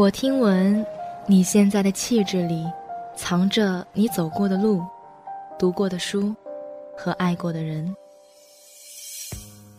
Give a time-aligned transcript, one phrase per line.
[0.00, 0.82] 我听闻，
[1.26, 2.64] 你现在的气质里，
[3.14, 4.82] 藏着你走过的路、
[5.58, 6.34] 读过的书
[6.96, 7.94] 和爱过的人。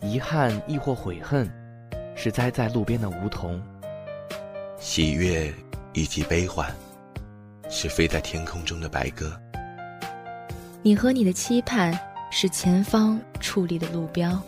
[0.00, 1.50] 遗憾亦或悔恨，
[2.14, 3.60] 是栽在路边的梧桐；
[4.78, 5.52] 喜悦
[5.92, 6.72] 以及悲欢，
[7.68, 9.36] 是飞在天空中的白鸽。
[10.82, 11.98] 你和你的期盼，
[12.30, 14.40] 是前方矗立的路标。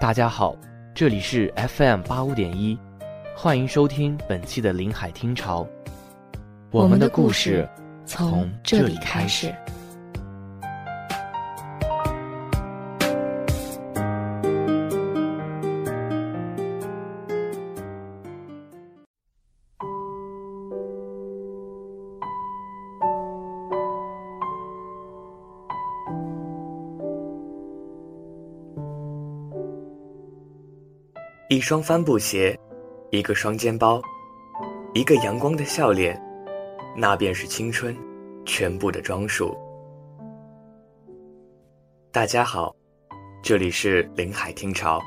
[0.00, 0.56] 大家好，
[0.94, 2.78] 这里是 FM 八五点一。
[3.38, 5.64] 欢迎收听本期的临海听潮，
[6.70, 7.68] 我们的故事
[8.06, 9.54] 从这里开始。
[31.50, 32.58] 一双帆布鞋。
[33.10, 34.02] 一个双肩包，
[34.92, 36.20] 一个阳光的笑脸，
[36.96, 37.96] 那便是青春
[38.44, 39.56] 全部的装束。
[42.10, 42.74] 大家好，
[43.44, 45.00] 这里是林海听潮。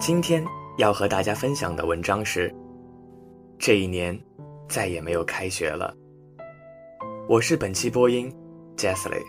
[0.00, 0.44] 今天
[0.76, 2.52] 要和大家分享的文章是：
[3.60, 4.18] 这一年
[4.68, 5.94] 再也没有开学了。
[7.28, 8.28] 我是本期播音
[8.76, 9.22] ，Jesse。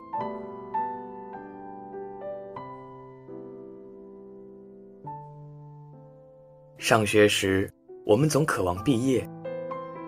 [6.83, 7.71] 上学时，
[8.05, 9.25] 我们总渴望毕业，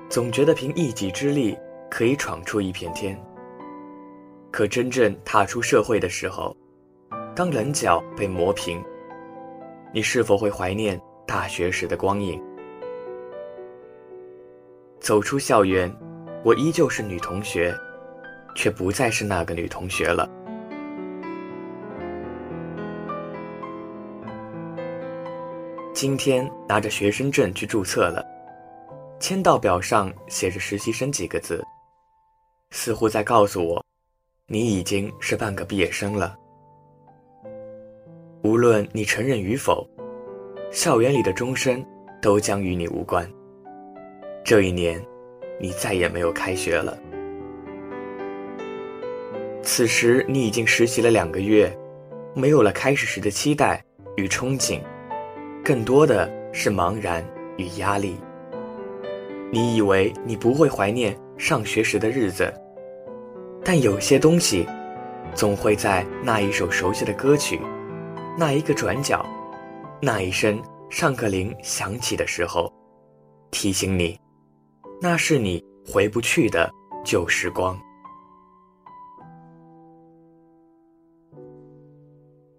[0.09, 1.57] 总觉得凭一己之力
[1.89, 3.17] 可以闯出一片天。
[4.51, 6.53] 可真正踏出社会的时候，
[7.33, 8.83] 当棱角被磨平，
[9.93, 12.43] 你是否会怀念大学时的光影？
[14.99, 15.89] 走出校园，
[16.43, 17.73] 我依旧是女同学，
[18.53, 20.29] 却不再是那个女同学了。
[25.95, 28.21] 今天拿着学生证去注册了，
[29.17, 31.63] 签到表上写着“实习生”几个字，
[32.71, 33.81] 似乎在告诉我，
[34.45, 36.37] 你已经是半个毕业生了。
[38.43, 39.89] 无论你承认与否，
[40.69, 41.83] 校园里的钟声
[42.21, 43.25] 都将与你无关。
[44.43, 45.01] 这一年，
[45.61, 46.97] 你再也没有开学了。
[49.63, 51.73] 此时你已经实习了两个月，
[52.33, 53.81] 没有了开始时的期待
[54.17, 54.81] 与憧憬。
[55.65, 57.25] 更多的是茫然
[57.57, 58.15] 与压力。
[59.51, 62.53] 你以为你不会怀念上学时的日子，
[63.63, 64.67] 但有些东西，
[65.33, 67.59] 总会在那一首熟悉的歌曲，
[68.37, 69.25] 那一个转角，
[69.99, 70.61] 那一声
[70.91, 72.71] 上课铃响起的时候，
[73.49, 74.15] 提醒你，
[75.01, 76.71] 那是你回不去的
[77.03, 77.75] 旧时光。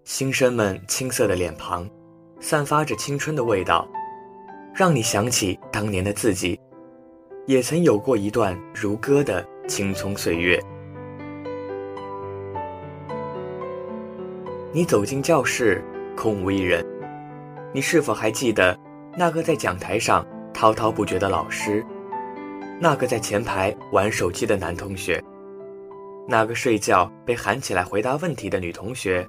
[0.03, 1.89] 新生们青涩的脸庞。
[2.39, 3.87] 散发着青春的味道，
[4.73, 6.59] 让你想起当年的自己，
[7.45, 10.61] 也曾有过一段如歌的青葱岁月。
[14.71, 15.83] 你走进教室，
[16.15, 16.85] 空无一人。
[17.73, 18.77] 你是否还记得
[19.17, 21.83] 那个在讲台上滔滔不绝的老师？
[22.79, 25.23] 那个在前排玩手机的男同学？
[26.27, 29.27] 那个睡觉被喊起来回答问题的女同学？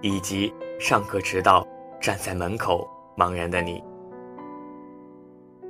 [0.00, 1.66] 以及上课迟到？
[2.00, 3.82] 站在门口茫然的你，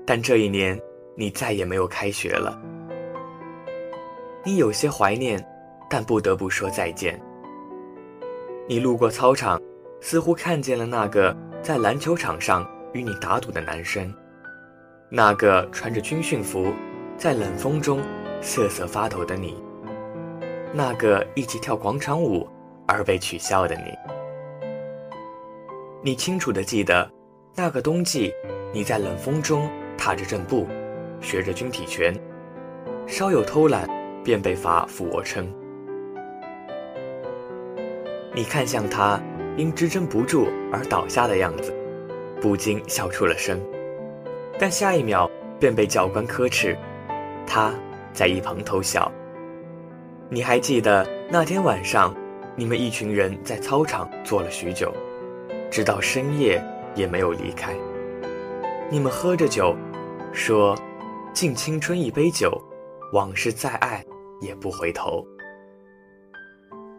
[0.04, 0.78] 但这一年
[1.14, 2.60] 你再也没有开学了。
[4.44, 5.44] 你有些怀念，
[5.88, 7.20] 但不得不说再见。
[8.68, 9.60] 你路过操场，
[10.00, 14.12] 似乎看见了那个在篮球场上与你打赌的男生，
[15.08, 16.72] 那个穿着军训服
[17.16, 18.00] 在冷风中
[18.40, 19.56] 瑟瑟发抖的你，
[20.72, 22.48] 那个一起跳广场舞
[22.86, 24.15] 而被取笑的你。
[26.06, 27.10] 你清楚地记得，
[27.56, 28.32] 那个冬季，
[28.72, 29.68] 你在冷风中
[29.98, 30.64] 踏着正步，
[31.20, 32.14] 学着军体拳，
[33.08, 33.90] 稍有偷懒
[34.22, 35.52] 便被罚俯卧撑。
[38.32, 39.20] 你看向他
[39.56, 41.74] 因支撑不住而倒下的样子，
[42.40, 43.60] 不禁笑出了声，
[44.60, 45.28] 但下一秒
[45.58, 46.78] 便被教官呵斥。
[47.48, 47.74] 他
[48.12, 49.10] 在一旁偷笑。
[50.30, 52.14] 你还记得那天晚上，
[52.54, 54.94] 你们一群人在操场坐了许久。
[55.70, 56.62] 直到深夜
[56.94, 57.74] 也没有离开。
[58.90, 59.76] 你们喝着酒，
[60.32, 60.76] 说
[61.34, 62.50] ：“敬青春一杯酒，
[63.12, 64.04] 往事再爱
[64.40, 65.26] 也不回头。”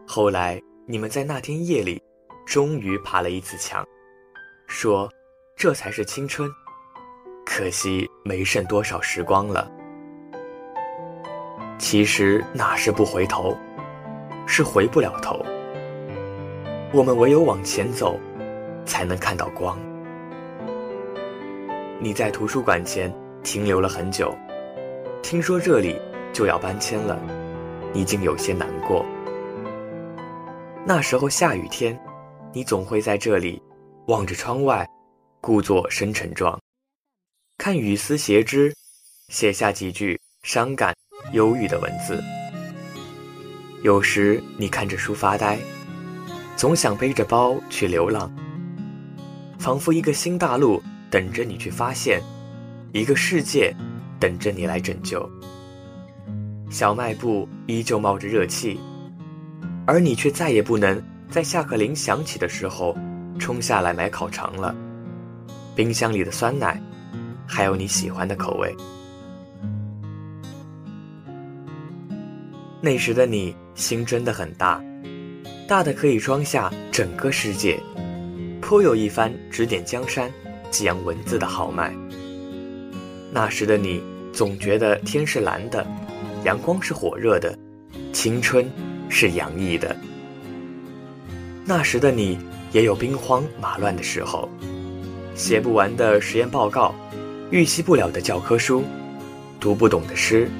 [0.05, 2.01] 后来你们在那天夜里，
[2.45, 3.85] 终于爬了一次墙，
[4.67, 5.09] 说
[5.55, 6.49] ：“这才是青春。”
[7.45, 9.71] 可惜没剩多少时光了。
[11.79, 13.57] 其实哪是不回头，
[14.45, 15.43] 是回不了头。
[16.91, 18.19] 我们唯有往前走。
[18.87, 19.77] 才能看到光。
[21.99, 23.13] 你在图书馆前
[23.43, 24.35] 停留了很久，
[25.21, 25.99] 听说这里
[26.33, 27.19] 就要搬迁了，
[27.93, 29.05] 你竟有些难过。
[30.85, 31.99] 那时候下雨天，
[32.53, 33.61] 你总会在这里
[34.07, 34.87] 望着窗外，
[35.41, 36.59] 故作深沉状，
[37.57, 38.73] 看雨丝斜织，
[39.27, 40.95] 写下几句伤感、
[41.33, 42.23] 忧郁的文字。
[43.83, 45.57] 有时你看着书发呆，
[46.55, 48.31] 总想背着包去流浪，
[49.57, 52.21] 仿佛一个新大陆等着你去发现，
[52.93, 53.75] 一个世界
[54.19, 55.29] 等着你来拯救。
[56.69, 58.79] 小卖部依旧冒着热气，
[59.85, 62.95] 而你却再也不能在下课铃响起的时候
[63.39, 64.75] 冲下来买烤肠了。
[65.75, 66.81] 冰箱里的酸奶，
[67.45, 68.75] 还有你喜欢的口味。
[72.81, 74.81] 那时的你心真的很大，
[75.67, 77.79] 大的可以装下整个世界，
[78.67, 80.29] 颇有一番指点江山、
[80.69, 81.95] 激扬文字的豪迈。
[83.31, 84.03] 那时的你
[84.33, 85.87] 总觉得天是蓝的，
[86.43, 87.57] 阳光是火热的，
[88.11, 88.69] 青春
[89.07, 89.95] 是洋溢的。
[91.63, 92.37] 那时的你
[92.73, 94.49] 也有兵荒马乱的时候，
[95.33, 96.93] 写不完的实验报告，
[97.49, 98.83] 预习不了的教科书，
[99.61, 100.51] 读不懂的诗，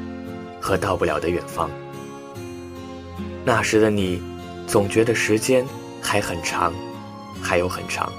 [0.62, 1.70] 和到不了的远方。
[3.44, 4.22] 那时的你，
[4.66, 5.66] 总觉得时间
[6.02, 6.74] 还很长，
[7.48, 8.12] 还有很长。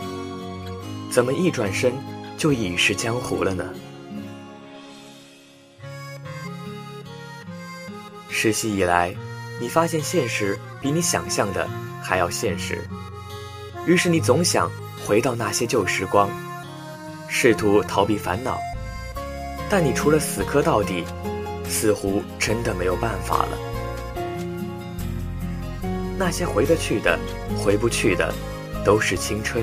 [1.10, 1.92] 怎么一转身
[2.38, 3.62] 就已是江湖了呢？
[8.30, 9.14] 实习以来，
[9.60, 11.68] 你发现现实比你想象的
[12.02, 12.88] 还要现实，
[13.84, 14.70] 于是你总想
[15.06, 16.30] 回到那些旧时光，
[17.28, 18.58] 试图逃避烦恼，
[19.68, 21.04] 但你除了死磕到底，
[21.68, 23.58] 似乎真的没有办法了。
[26.16, 27.18] 那些回得去的，
[27.58, 28.32] 回不去的，
[28.88, 29.62] 都是青春，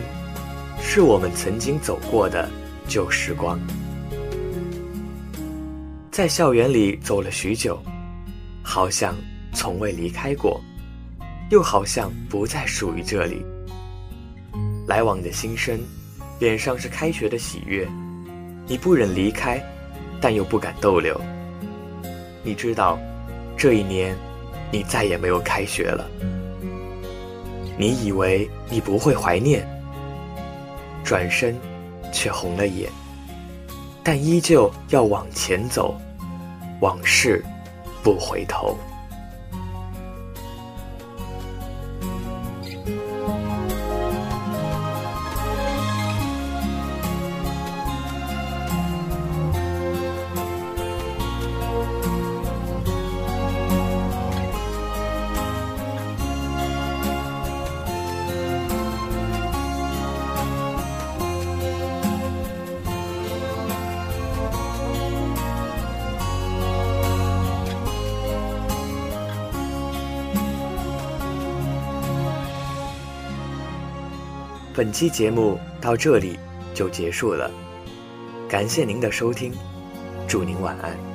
[0.79, 2.47] 是我们曾经走过的
[2.87, 3.59] 旧时光。
[6.11, 7.81] 在校园里走了许久，
[8.61, 9.15] 好像
[9.51, 10.61] 从未离开过，
[11.49, 13.43] 又好像不再属于这里。
[14.87, 15.79] 来往的新生，
[16.37, 17.87] 脸上是开学的喜悦，
[18.67, 19.59] 你不忍离开，
[20.21, 21.19] 但又不敢逗留。
[22.43, 22.99] 你知道，
[23.57, 24.15] 这一年，
[24.71, 26.07] 你再也没有开学了。
[27.77, 29.67] 你以为你不会怀念，
[31.03, 31.57] 转身
[32.11, 32.89] 却红了眼，
[34.03, 35.95] 但依旧要往前走，
[36.79, 37.43] 往事
[38.01, 38.77] 不回头。
[74.75, 76.37] 本期节目到这里
[76.73, 77.49] 就结束了，
[78.49, 79.53] 感谢您的收听，
[80.27, 81.14] 祝您晚安。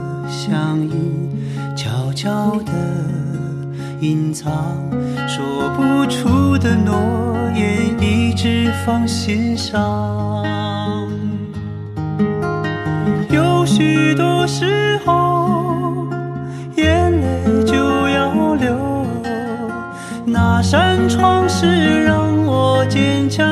[0.31, 1.29] 相依。
[1.75, 2.01] 悄。
[2.13, 2.71] 悄悄地
[3.99, 4.51] 隐藏，
[5.27, 6.93] 说不出的诺
[7.55, 10.45] 言一直放心上。
[13.29, 16.05] 有许多时候，
[16.75, 17.75] 眼泪就
[18.09, 18.77] 要流，
[20.25, 23.50] 那扇窗是让我坚强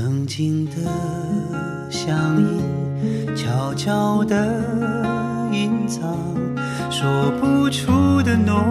[0.00, 0.72] 曾经的
[1.90, 2.62] 相依，
[3.34, 4.36] 悄悄地
[5.50, 6.16] 隐藏，
[6.88, 8.62] 说不出的诺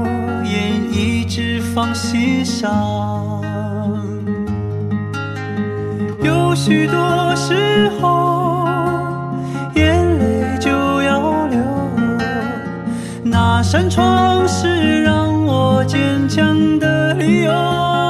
[0.46, 3.43] 言一直放心上。
[6.24, 8.65] 有许多时候，
[9.75, 10.69] 眼泪就
[11.01, 11.60] 要流，
[13.22, 18.07] 那扇窗是让我坚强的理由。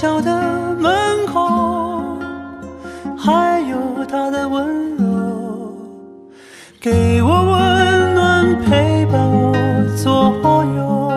[0.00, 0.30] 小的
[0.78, 2.16] 门口，
[3.18, 3.76] 还有
[4.08, 5.74] 他的温柔，
[6.80, 9.52] 给我温暖，陪伴我
[9.96, 10.32] 左
[10.76, 11.10] 右。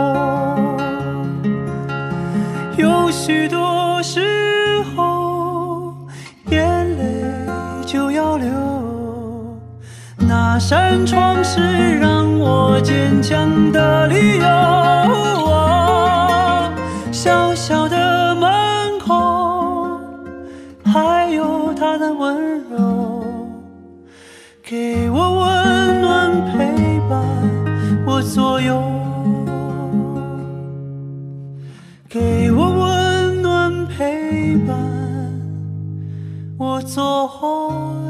[2.76, 5.94] 有许多时候，
[6.50, 7.04] 眼泪
[7.86, 8.50] 就要流，
[10.18, 14.46] 那扇窗是让我坚强的理由。
[17.12, 17.81] 小小
[21.92, 23.22] 他的温柔，
[24.64, 27.22] 给我温暖，陪伴
[28.08, 28.82] 我左右，
[32.08, 34.74] 给我温暖，陪伴
[36.58, 38.01] 我左右。